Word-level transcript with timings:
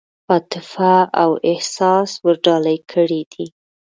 عاطفه 0.29 0.93
او 1.21 1.31
احساس 1.51 2.09
ورډالۍ 2.25 2.77
کړي 2.91 3.21
دي. 3.31 3.45